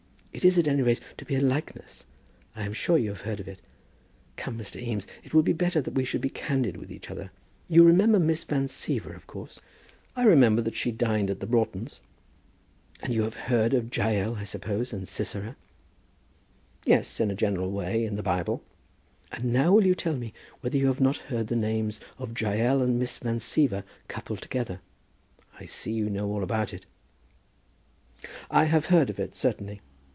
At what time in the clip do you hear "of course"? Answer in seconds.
9.13-9.59